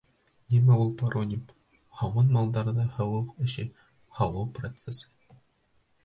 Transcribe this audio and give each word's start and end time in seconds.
Нимә 0.51 0.75
һуң 0.77 0.79
ул 0.83 0.87
пароним? 0.99 1.41
һауын 1.99 2.31
малдарҙы 2.37 2.85
һауыу 2.95 3.35
эше, 3.49 3.65
һауыу 4.21 4.47
процесы; 4.55 5.37